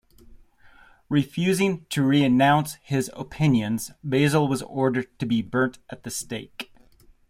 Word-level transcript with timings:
Refusing 1.09 1.85
to 1.91 2.01
renounce 2.01 2.73
his 2.81 3.11
opinions, 3.13 3.91
Basil 4.03 4.47
was 4.47 4.63
ordered 4.63 5.05
to 5.19 5.27
be 5.27 5.43
burnt 5.43 5.77
at 5.91 6.01
the 6.01 6.09
stake. 6.09 6.73